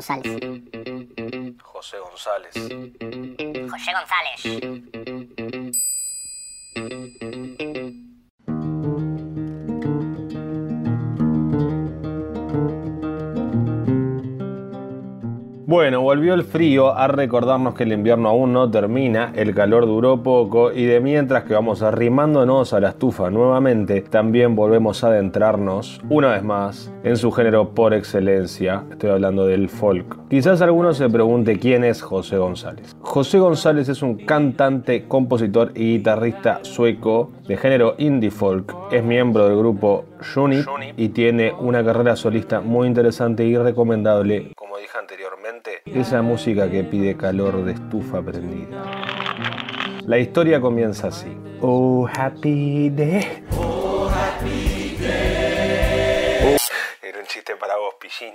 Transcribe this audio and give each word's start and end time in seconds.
José 0.00 0.14
González. 0.22 1.54
José 1.62 1.98
González. 2.00 2.54
José 3.70 3.92
González. 3.92 4.99
Bueno, 15.90 16.02
volvió 16.02 16.34
el 16.34 16.44
frío 16.44 16.96
a 16.96 17.08
recordarnos 17.08 17.74
que 17.74 17.82
el 17.82 17.92
invierno 17.92 18.28
aún 18.28 18.52
no 18.52 18.70
termina, 18.70 19.32
el 19.34 19.56
calor 19.56 19.86
duró 19.86 20.22
poco 20.22 20.70
y 20.70 20.84
de 20.84 21.00
mientras 21.00 21.42
que 21.42 21.54
vamos 21.54 21.82
arrimándonos 21.82 22.72
a 22.72 22.78
la 22.78 22.90
estufa 22.90 23.28
nuevamente, 23.28 24.00
también 24.02 24.54
volvemos 24.54 25.02
a 25.02 25.08
adentrarnos, 25.08 26.00
una 26.08 26.28
vez 26.28 26.44
más, 26.44 26.92
en 27.02 27.16
su 27.16 27.32
género 27.32 27.70
por 27.70 27.92
excelencia, 27.92 28.84
estoy 28.88 29.10
hablando 29.10 29.46
del 29.46 29.68
folk. 29.68 30.28
Quizás 30.28 30.62
alguno 30.62 30.94
se 30.94 31.10
pregunte 31.10 31.58
quién 31.58 31.82
es 31.82 32.02
José 32.02 32.36
González. 32.36 32.94
José 33.00 33.40
González 33.40 33.88
es 33.88 34.00
un 34.00 34.14
cantante, 34.14 35.08
compositor 35.08 35.72
y 35.74 35.96
guitarrista 35.96 36.60
sueco 36.62 37.32
de 37.48 37.56
género 37.56 37.96
indie 37.98 38.30
folk, 38.30 38.76
es 38.92 39.02
miembro 39.02 39.48
del 39.48 39.58
grupo 39.58 40.04
Unit 40.36 40.66
y 40.96 41.08
tiene 41.08 41.52
una 41.58 41.84
carrera 41.84 42.14
solista 42.14 42.60
muy 42.60 42.86
interesante 42.86 43.44
y 43.44 43.56
recomendable, 43.56 44.52
anteriormente, 45.00 45.82
esa 45.86 46.22
música 46.22 46.70
que 46.70 46.84
pide 46.84 47.16
calor 47.16 47.64
de 47.64 47.72
estufa 47.72 48.22
prendida. 48.22 48.84
La 50.06 50.18
historia 50.18 50.60
comienza 50.60 51.08
así. 51.08 51.36
Oh, 51.60 52.08
happy 52.08 52.90
day. 52.90 53.44
Era 57.02 57.18
un 57.18 57.26
chiste 57.26 57.56
para 57.56 57.76
vos, 57.76 57.94
pillín. 58.00 58.34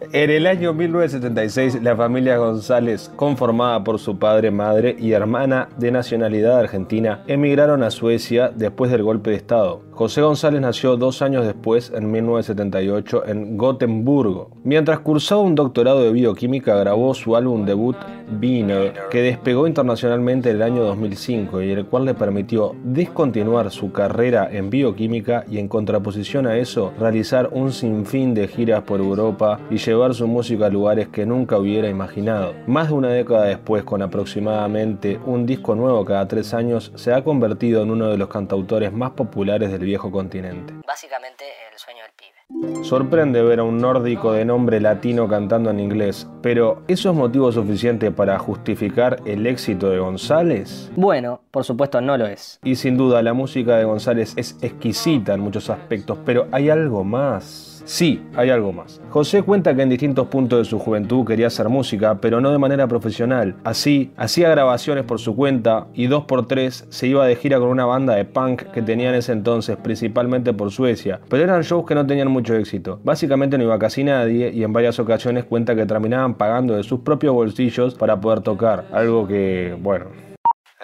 En 0.00 0.30
el 0.30 0.46
año 0.46 0.72
1976, 0.72 1.82
la 1.82 1.94
familia 1.94 2.38
González, 2.38 3.12
conformada 3.16 3.84
por 3.84 3.98
su 3.98 4.18
padre, 4.18 4.50
madre 4.50 4.96
y 4.98 5.12
hermana 5.12 5.68
de 5.76 5.90
nacionalidad 5.90 6.58
argentina, 6.58 7.22
emigraron 7.26 7.82
a 7.82 7.90
Suecia 7.90 8.50
después 8.54 8.90
del 8.90 9.02
golpe 9.02 9.30
de 9.30 9.36
Estado. 9.36 9.82
José 9.92 10.22
González 10.22 10.62
nació 10.62 10.96
dos 10.96 11.20
años 11.20 11.44
después, 11.44 11.92
en 11.94 12.10
1978, 12.10 13.26
en 13.26 13.58
Gotemburgo. 13.58 14.50
Mientras 14.64 15.00
cursaba 15.00 15.42
un 15.42 15.54
doctorado 15.54 16.02
de 16.02 16.12
bioquímica, 16.12 16.74
grabó 16.76 17.12
su 17.12 17.36
álbum 17.36 17.66
debut, 17.66 17.96
Wiener, 18.40 18.94
que 19.10 19.20
despegó 19.20 19.66
internacionalmente 19.66 20.48
en 20.48 20.56
el 20.56 20.62
año 20.62 20.84
2005 20.84 21.60
y 21.60 21.72
el 21.72 21.84
cual 21.84 22.06
le 22.06 22.14
permitió 22.14 22.74
descontinuar 22.82 23.70
su 23.70 23.92
carrera 23.92 24.48
en 24.50 24.70
bioquímica 24.70 25.44
y 25.50 25.58
en 25.58 25.68
contraposición 25.68 26.46
a 26.46 26.56
eso, 26.56 26.94
realizar 26.98 27.50
un 27.52 27.70
sinfín 27.70 28.32
de 28.32 28.48
giras 28.48 28.82
por 28.84 29.00
Europa 29.00 29.60
y 29.70 29.76
llevar 29.90 30.14
su 30.14 30.26
música 30.26 30.66
a 30.66 30.70
lugares 30.70 31.08
que 31.08 31.26
nunca 31.26 31.58
hubiera 31.58 31.88
imaginado. 31.88 32.54
Más 32.66 32.88
de 32.88 32.94
una 32.94 33.08
década 33.08 33.44
después, 33.44 33.84
con 33.84 34.02
aproximadamente 34.02 35.20
un 35.26 35.46
disco 35.46 35.74
nuevo 35.74 36.04
cada 36.04 36.26
tres 36.28 36.54
años, 36.54 36.92
se 36.94 37.12
ha 37.12 37.22
convertido 37.24 37.82
en 37.82 37.90
uno 37.90 38.08
de 38.08 38.16
los 38.16 38.28
cantautores 38.28 38.92
más 38.92 39.10
populares 39.10 39.70
del 39.72 39.82
viejo 39.82 40.10
continente. 40.10 40.74
Básicamente 40.86 41.44
el 41.72 41.78
sueño 41.78 42.02
del 42.02 42.12
pibe. 42.12 42.84
Sorprende 42.84 43.42
ver 43.42 43.60
a 43.60 43.64
un 43.64 43.78
nórdico 43.78 44.32
de 44.32 44.44
nombre 44.44 44.80
latino 44.80 45.28
cantando 45.28 45.70
en 45.70 45.80
inglés, 45.80 46.28
pero 46.42 46.82
¿eso 46.88 47.10
es 47.10 47.16
motivo 47.16 47.52
suficiente 47.52 48.10
para 48.10 48.38
justificar 48.38 49.20
el 49.24 49.46
éxito 49.46 49.90
de 49.90 49.98
González? 49.98 50.90
Bueno, 50.96 51.42
por 51.50 51.64
supuesto 51.64 52.00
no 52.00 52.16
lo 52.16 52.26
es. 52.26 52.58
Y 52.64 52.76
sin 52.76 52.96
duda 52.96 53.22
la 53.22 53.34
música 53.34 53.76
de 53.76 53.84
González 53.84 54.34
es 54.36 54.56
exquisita 54.62 55.34
en 55.34 55.40
muchos 55.40 55.70
aspectos, 55.70 56.18
pero 56.24 56.48
hay 56.52 56.70
algo 56.70 57.04
más. 57.04 57.69
Sí, 57.84 58.22
hay 58.36 58.50
algo 58.50 58.72
más. 58.72 59.00
José 59.10 59.42
cuenta 59.42 59.74
que 59.74 59.82
en 59.82 59.88
distintos 59.88 60.28
puntos 60.28 60.58
de 60.58 60.64
su 60.64 60.78
juventud 60.78 61.26
quería 61.26 61.48
hacer 61.48 61.68
música, 61.68 62.20
pero 62.20 62.40
no 62.40 62.50
de 62.50 62.58
manera 62.58 62.86
profesional. 62.86 63.56
Así, 63.64 64.12
hacía 64.16 64.48
grabaciones 64.50 65.04
por 65.04 65.18
su 65.18 65.34
cuenta 65.34 65.86
y 65.94 66.06
dos 66.06 66.24
por 66.24 66.46
tres 66.46 66.86
se 66.90 67.06
iba 67.06 67.26
de 67.26 67.36
gira 67.36 67.58
con 67.58 67.68
una 67.68 67.86
banda 67.86 68.14
de 68.14 68.24
punk 68.24 68.62
que 68.70 68.82
tenía 68.82 69.08
en 69.08 69.16
ese 69.16 69.32
entonces, 69.32 69.76
principalmente 69.76 70.52
por 70.52 70.70
Suecia. 70.70 71.20
Pero 71.28 71.44
eran 71.44 71.62
shows 71.62 71.86
que 71.86 71.94
no 71.94 72.06
tenían 72.06 72.28
mucho 72.28 72.54
éxito. 72.54 73.00
Básicamente 73.04 73.58
no 73.58 73.64
iba 73.64 73.78
casi 73.78 74.04
nadie 74.04 74.50
y 74.50 74.62
en 74.62 74.72
varias 74.72 74.98
ocasiones 74.98 75.44
cuenta 75.44 75.74
que 75.74 75.86
terminaban 75.86 76.34
pagando 76.34 76.76
de 76.76 76.82
sus 76.82 77.00
propios 77.00 77.34
bolsillos 77.34 77.94
para 77.94 78.20
poder 78.20 78.40
tocar. 78.40 78.86
Algo 78.92 79.26
que, 79.26 79.76
bueno, 79.78 80.06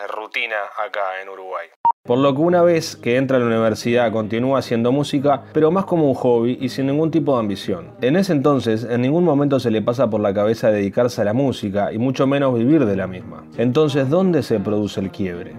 rutina 0.08 0.56
acá 0.84 1.22
en 1.22 1.28
Uruguay. 1.28 1.66
Por 2.06 2.18
lo 2.18 2.34
que 2.34 2.40
una 2.40 2.62
vez 2.62 2.94
que 2.94 3.16
entra 3.16 3.36
a 3.36 3.40
la 3.40 3.46
universidad 3.46 4.12
continúa 4.12 4.60
haciendo 4.60 4.92
música, 4.92 5.42
pero 5.52 5.70
más 5.70 5.86
como 5.86 6.08
un 6.08 6.14
hobby 6.14 6.56
y 6.60 6.68
sin 6.68 6.86
ningún 6.86 7.10
tipo 7.10 7.34
de 7.34 7.40
ambición. 7.40 7.86
En 8.00 8.16
ese 8.16 8.32
entonces, 8.32 8.86
en 8.88 9.00
ningún 9.00 9.24
momento 9.24 9.58
se 9.58 9.70
le 9.72 9.82
pasa 9.82 10.08
por 10.08 10.20
la 10.20 10.32
cabeza 10.32 10.70
dedicarse 10.70 11.22
a 11.22 11.24
la 11.24 11.32
música 11.32 11.92
y 11.92 11.98
mucho 11.98 12.26
menos 12.26 12.56
vivir 12.56 12.86
de 12.86 12.96
la 12.96 13.06
misma. 13.06 13.44
Entonces, 13.58 14.08
¿dónde 14.08 14.42
se 14.42 14.60
produce 14.60 15.00
el 15.00 15.10
quiebre? 15.10 15.56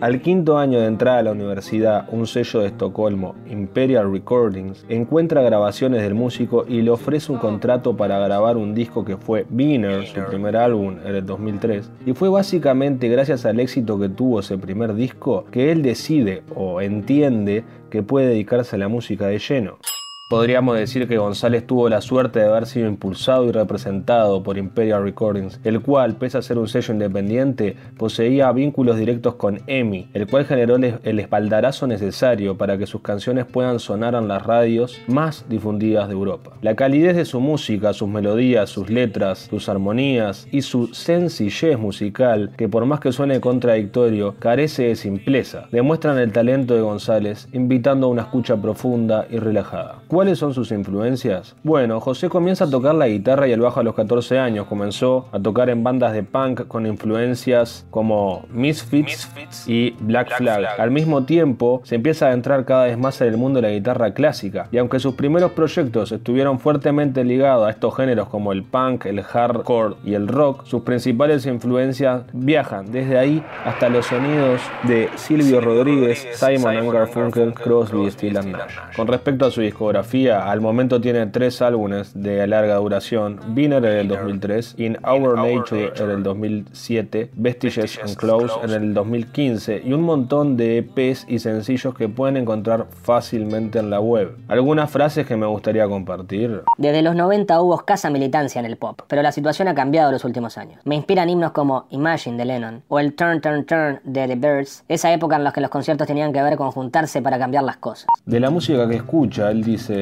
Al 0.00 0.20
quinto 0.20 0.58
año 0.58 0.80
de 0.80 0.86
entrada 0.86 1.18
a 1.18 1.22
la 1.22 1.32
universidad, 1.32 2.08
un 2.10 2.26
sello 2.26 2.60
de 2.60 2.66
Estocolmo, 2.66 3.36
Imperial 3.48 4.10
Recordings, 4.10 4.84
encuentra 4.88 5.40
grabaciones 5.40 6.02
del 6.02 6.14
músico 6.14 6.64
y 6.68 6.82
le 6.82 6.90
ofrece 6.90 7.30
un 7.30 7.38
contrato 7.38 7.96
para 7.96 8.18
grabar 8.18 8.56
un 8.56 8.74
disco 8.74 9.04
que 9.04 9.16
fue 9.16 9.46
Wiener, 9.50 10.04
su 10.06 10.20
primer 10.24 10.56
álbum 10.56 10.96
en 11.04 11.14
el 11.14 11.24
2003, 11.24 11.90
y 12.06 12.12
fue 12.12 12.28
básicamente 12.28 13.08
gracias 13.08 13.46
al 13.46 13.60
éxito 13.60 13.98
que 13.98 14.08
tuvo 14.08 14.40
ese 14.40 14.58
primer 14.58 14.94
disco 14.94 15.44
que 15.52 15.70
él 15.70 15.82
decide 15.82 16.42
o 16.56 16.80
entiende 16.80 17.62
que 17.88 18.02
puede 18.02 18.28
dedicarse 18.28 18.74
a 18.74 18.80
la 18.80 18.88
música 18.88 19.28
de 19.28 19.38
lleno. 19.38 19.78
Podríamos 20.26 20.78
decir 20.78 21.06
que 21.06 21.18
González 21.18 21.66
tuvo 21.66 21.90
la 21.90 22.00
suerte 22.00 22.38
de 22.38 22.46
haber 22.46 22.64
sido 22.64 22.88
impulsado 22.88 23.44
y 23.44 23.52
representado 23.52 24.42
por 24.42 24.56
Imperial 24.56 25.02
Recordings, 25.02 25.60
el 25.64 25.82
cual, 25.82 26.16
pese 26.16 26.38
a 26.38 26.42
ser 26.42 26.56
un 26.56 26.66
sello 26.66 26.94
independiente, 26.94 27.76
poseía 27.98 28.50
vínculos 28.50 28.96
directos 28.96 29.34
con 29.34 29.60
EMI, 29.66 30.08
el 30.14 30.26
cual 30.26 30.46
generó 30.46 30.76
el 30.76 31.20
espaldarazo 31.20 31.86
necesario 31.86 32.56
para 32.56 32.78
que 32.78 32.86
sus 32.86 33.02
canciones 33.02 33.44
puedan 33.44 33.78
sonar 33.78 34.14
en 34.14 34.26
las 34.26 34.42
radios 34.46 34.98
más 35.08 35.44
difundidas 35.50 36.08
de 36.08 36.14
Europa. 36.14 36.52
La 36.62 36.74
calidez 36.74 37.16
de 37.16 37.26
su 37.26 37.40
música, 37.40 37.92
sus 37.92 38.08
melodías, 38.08 38.70
sus 38.70 38.88
letras, 38.88 39.48
sus 39.50 39.68
armonías 39.68 40.48
y 40.50 40.62
su 40.62 40.86
sencillez 40.94 41.78
musical, 41.78 42.50
que 42.56 42.70
por 42.70 42.86
más 42.86 43.00
que 43.00 43.12
suene 43.12 43.42
contradictorio, 43.42 44.36
carece 44.38 44.84
de 44.84 44.96
simpleza, 44.96 45.68
demuestran 45.70 46.16
el 46.16 46.32
talento 46.32 46.74
de 46.74 46.80
González, 46.80 47.46
invitando 47.52 48.06
a 48.06 48.10
una 48.10 48.22
escucha 48.22 48.56
profunda 48.56 49.26
y 49.28 49.36
relajada. 49.36 50.00
¿Cuáles 50.14 50.38
son 50.38 50.54
sus 50.54 50.70
influencias? 50.70 51.56
Bueno, 51.64 51.98
José 51.98 52.28
comienza 52.28 52.66
a 52.66 52.70
tocar 52.70 52.94
la 52.94 53.08
guitarra 53.08 53.48
y 53.48 53.52
el 53.52 53.60
bajo 53.60 53.80
a 53.80 53.82
los 53.82 53.96
14 53.96 54.38
años. 54.38 54.68
Comenzó 54.68 55.26
a 55.32 55.40
tocar 55.40 55.70
en 55.70 55.82
bandas 55.82 56.12
de 56.12 56.22
punk 56.22 56.68
con 56.68 56.86
influencias 56.86 57.84
como 57.90 58.44
Misfits, 58.48 59.28
y 59.66 59.90
Black, 59.98 60.36
Flag. 60.36 60.80
Al 60.80 60.92
mismo 60.92 61.24
tiempo, 61.24 61.80
se 61.82 61.96
empieza 61.96 62.26
a 62.26 62.28
adentrar 62.28 62.64
cada 62.64 62.84
vez 62.84 62.96
más 62.96 63.20
en 63.22 63.26
el 63.26 63.36
mundo 63.36 63.60
de 63.60 63.66
la 63.66 63.74
guitarra 63.74 64.14
clásica. 64.14 64.68
Y 64.70 64.78
aunque 64.78 65.00
sus 65.00 65.16
primeros 65.16 65.50
proyectos 65.50 66.12
estuvieron 66.12 66.60
fuertemente 66.60 67.24
ligados 67.24 67.66
a 67.66 67.70
estos 67.70 67.96
géneros 67.96 68.28
como 68.28 68.52
el 68.52 68.62
punk, 68.62 69.06
el 69.06 69.20
hardcore 69.20 69.96
y 70.04 70.14
el 70.14 70.28
rock, 70.28 70.64
sus 70.64 70.82
principales 70.82 71.44
influencias 71.44 72.22
viajan 72.32 72.92
desde 72.92 73.18
ahí 73.18 73.44
hasta 73.64 73.88
los 73.88 74.06
sonidos 74.06 74.60
de 74.84 75.08
Silvio 75.16 75.60
Rodríguez, 75.60 76.24
Simon 76.34 76.88
Garfunkel, 76.88 77.52
Crosby, 77.52 78.08
Stills 78.12 78.46
Nash. 78.46 78.76
Con 78.94 79.08
respecto 79.08 79.46
a 79.46 79.50
su 79.50 79.60
discografía, 79.60 80.03
al 80.32 80.60
momento 80.60 81.00
tiene 81.00 81.26
tres 81.26 81.62
álbumes 81.62 82.12
de 82.14 82.46
larga 82.46 82.76
duración, 82.76 83.40
Winner 83.56 83.84
en 83.84 83.98
el 83.98 84.08
2003, 84.08 84.74
In 84.78 84.98
Our 85.04 85.36
Nature 85.36 85.92
en 85.96 86.10
el 86.10 86.22
2007, 86.22 87.30
Vestiges 87.34 87.98
and 88.00 88.14
Clothes 88.16 88.52
en 88.62 88.70
el 88.70 88.94
2015 88.94 89.82
y 89.84 89.92
un 89.92 90.02
montón 90.02 90.56
de 90.56 90.78
EPs 90.78 91.26
y 91.26 91.38
sencillos 91.38 91.94
que 91.94 92.08
pueden 92.08 92.36
encontrar 92.36 92.86
fácilmente 93.02 93.78
en 93.78 93.90
la 93.90 93.98
web. 94.00 94.36
Algunas 94.48 94.90
frases 94.90 95.26
que 95.26 95.36
me 95.36 95.46
gustaría 95.46 95.88
compartir. 95.88 96.62
Desde 96.78 97.02
los 97.02 97.16
90 97.16 97.60
hubo 97.60 97.74
escasa 97.74 98.10
militancia 98.10 98.58
en 98.60 98.66
el 98.66 98.76
pop, 98.76 99.00
pero 99.08 99.22
la 99.22 99.32
situación 99.32 99.68
ha 99.68 99.74
cambiado 99.74 100.10
en 100.10 100.12
los 100.12 100.24
últimos 100.24 100.58
años. 100.58 100.80
Me 100.84 100.94
inspiran 100.94 101.28
himnos 101.28 101.52
como 101.52 101.86
Imagine 101.90 102.36
de 102.36 102.44
Lennon 102.44 102.82
o 102.88 103.00
el 103.00 103.14
Turn 103.14 103.40
Turn 103.40 103.64
Turn 103.64 104.00
de 104.04 104.28
The 104.28 104.36
Birds, 104.36 104.84
esa 104.88 105.12
época 105.12 105.36
en 105.36 105.44
la 105.44 105.52
que 105.52 105.60
los 105.60 105.70
conciertos 105.70 106.06
tenían 106.06 106.32
que 106.32 106.42
ver 106.42 106.56
con 106.56 106.70
juntarse 106.70 107.22
para 107.22 107.38
cambiar 107.38 107.64
las 107.64 107.78
cosas. 107.78 108.06
De 108.26 108.38
la 108.38 108.50
música 108.50 108.88
que 108.88 108.96
escucha, 108.96 109.50
él 109.50 109.64
dice 109.64 109.93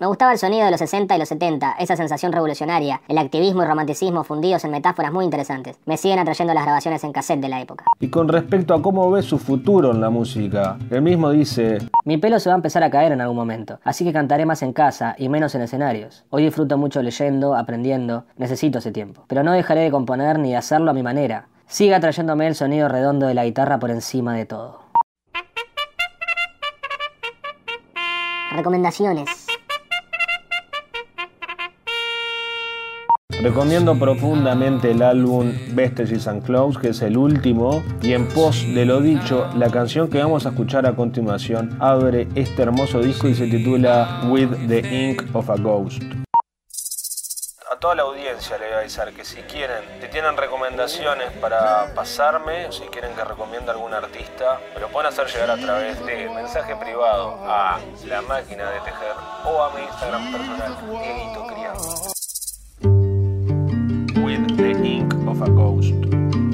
me 0.00 0.06
gustaba 0.06 0.32
el 0.32 0.38
sonido 0.38 0.64
de 0.64 0.70
los 0.70 0.78
60 0.78 1.16
y 1.16 1.18
los 1.18 1.28
70, 1.28 1.72
esa 1.78 1.96
sensación 1.96 2.32
revolucionaria, 2.32 3.00
el 3.08 3.18
activismo 3.18 3.62
y 3.62 3.66
romanticismo 3.66 4.24
fundidos 4.24 4.64
en 4.64 4.70
metáforas 4.70 5.12
muy 5.12 5.24
interesantes. 5.24 5.76
Me 5.86 5.96
siguen 5.96 6.18
atrayendo 6.18 6.54
las 6.54 6.64
grabaciones 6.64 7.02
en 7.04 7.12
cassette 7.12 7.40
de 7.40 7.48
la 7.48 7.60
época. 7.60 7.84
Y 7.98 8.08
con 8.08 8.28
respecto 8.28 8.74
a 8.74 8.82
cómo 8.82 9.10
ve 9.10 9.22
su 9.22 9.38
futuro 9.38 9.90
en 9.90 10.00
la 10.00 10.10
música, 10.10 10.78
él 10.90 11.02
mismo 11.02 11.30
dice... 11.30 11.78
Mi 12.04 12.16
pelo 12.16 12.38
se 12.38 12.48
va 12.48 12.54
a 12.54 12.56
empezar 12.56 12.82
a 12.84 12.90
caer 12.90 13.12
en 13.12 13.20
algún 13.20 13.36
momento, 13.36 13.80
así 13.84 14.04
que 14.04 14.12
cantaré 14.12 14.46
más 14.46 14.62
en 14.62 14.72
casa 14.72 15.14
y 15.18 15.28
menos 15.28 15.54
en 15.54 15.62
escenarios. 15.62 16.24
Hoy 16.30 16.44
disfruto 16.44 16.78
mucho 16.78 17.02
leyendo, 17.02 17.56
aprendiendo, 17.56 18.24
necesito 18.36 18.78
ese 18.78 18.92
tiempo. 18.92 19.24
Pero 19.26 19.42
no 19.42 19.52
dejaré 19.52 19.80
de 19.80 19.90
componer 19.90 20.38
ni 20.38 20.50
de 20.50 20.56
hacerlo 20.56 20.90
a 20.90 20.94
mi 20.94 21.02
manera. 21.02 21.48
Siga 21.66 22.00
trayéndome 22.00 22.46
el 22.46 22.54
sonido 22.54 22.88
redondo 22.88 23.26
de 23.26 23.34
la 23.34 23.44
guitarra 23.44 23.78
por 23.78 23.90
encima 23.90 24.34
de 24.34 24.46
todo. 24.46 24.87
Recomendaciones. 28.58 29.46
Recomiendo 33.40 33.96
profundamente 33.96 34.90
el 34.90 35.00
álbum 35.00 35.52
Vestiges 35.74 36.26
and 36.26 36.42
Clothes, 36.42 36.76
que 36.76 36.88
es 36.88 37.00
el 37.02 37.16
último, 37.16 37.84
y 38.02 38.14
en 38.14 38.26
pos 38.26 38.66
de 38.74 38.84
lo 38.84 39.00
dicho, 39.00 39.48
la 39.56 39.70
canción 39.70 40.08
que 40.08 40.18
vamos 40.18 40.44
a 40.44 40.48
escuchar 40.48 40.86
a 40.86 40.96
continuación 40.96 41.76
abre 41.78 42.26
este 42.34 42.62
hermoso 42.62 43.00
disco 43.00 43.28
y 43.28 43.36
se 43.36 43.46
titula 43.46 44.22
With 44.28 44.66
the 44.66 45.08
Ink 45.08 45.22
of 45.36 45.48
a 45.50 45.56
Ghost 45.56 46.17
a 47.78 47.80
toda 47.80 47.94
la 47.94 48.02
audiencia 48.02 48.58
le 48.58 48.66
voy 48.66 48.74
a 48.74 48.78
avisar 48.80 49.12
que 49.12 49.24
si 49.24 49.40
quieren, 49.42 49.84
si 50.00 50.08
tienen 50.08 50.36
recomendaciones 50.36 51.30
para 51.40 51.94
pasarme, 51.94 52.66
o 52.66 52.72
si 52.72 52.82
quieren 52.86 53.14
que 53.14 53.22
recomiende 53.22 53.70
algún 53.70 53.94
artista, 53.94 54.58
me 54.74 54.80
lo 54.80 54.88
pueden 54.88 55.12
hacer 55.12 55.28
llegar 55.28 55.52
a 55.52 55.56
través 55.56 56.04
de 56.04 56.28
mensaje 56.28 56.74
privado 56.74 57.38
a 57.46 57.78
la 58.04 58.20
máquina 58.22 58.68
de 58.72 58.80
tejer 58.80 59.12
o 59.44 59.62
a 59.62 59.70
mi 59.74 59.82
Instagram 59.82 60.32
personal, 60.32 60.76
Dieguito 60.90 61.46
Criado. 61.46 61.78
With 64.24 64.56
the 64.56 64.70
ink 64.84 65.14
of 65.28 65.40
a 65.40 65.48
ghost. 65.48 66.47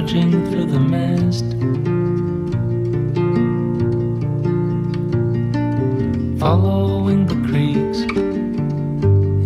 Trudging 0.00 0.30
through 0.50 0.66
the 0.66 0.78
mist. 0.78 1.44
Following 6.38 7.26
the 7.26 7.34
creeks, 7.48 8.00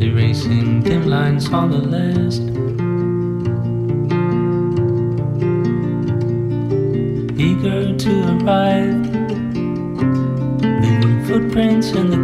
erasing 0.02 0.82
dim 0.82 1.06
lines 1.06 1.48
on 1.50 1.70
the 1.70 1.78
list. 1.78 2.42
Eager 7.38 7.96
to 7.96 8.12
arrive, 8.34 9.06
leaving 10.82 11.24
footprints 11.26 11.92
in 11.92 12.10
the 12.10 12.23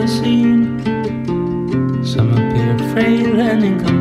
never 0.00 0.12
seen. 0.12 0.78
Some 2.04 2.32
appear 2.32 2.78
frail 2.92 3.40
and 3.40 3.64
incomplete. 3.64 3.99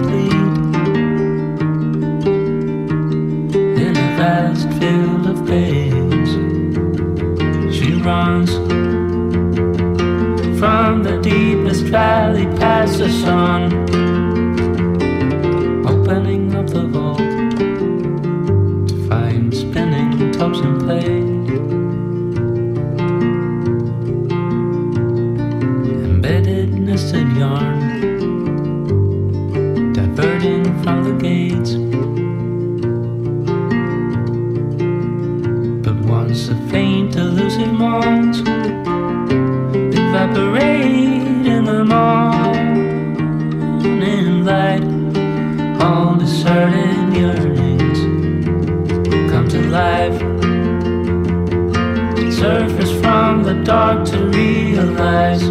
Dark 53.69 54.03
to 54.03 54.17
realize 54.29 55.43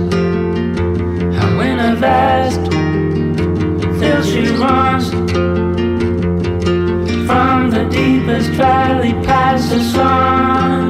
how 1.39 1.61
in 1.61 1.79
a 1.79 1.95
vast 1.95 2.61
field 4.01 4.25
she 4.25 4.43
runs 4.57 5.11
from 7.29 7.71
the 7.71 7.89
deepest 7.93 8.51
valley 8.51 9.13
past 9.25 9.71
the 9.71 9.81
sun. 9.93 10.88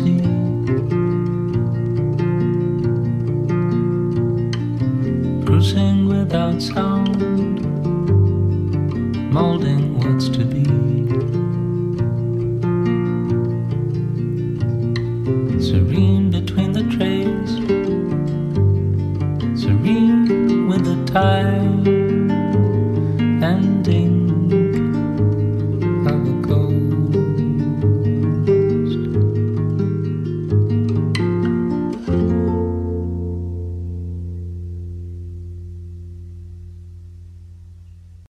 Out. 0.00 0.46
Cruising 5.46 6.08
without 6.08 6.60
sound, 6.60 7.18
molding 9.32 9.98
what's 9.98 10.28
to 10.28 10.44
be. 10.44 10.64
Serene 15.60 16.30
between 16.30 16.72
the 16.72 16.84
trays, 16.94 17.50
serene 19.60 20.68
with 20.68 20.84
the 20.84 21.12
tide. 21.12 21.95